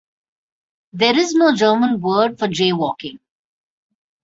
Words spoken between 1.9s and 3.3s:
word for jaywalking.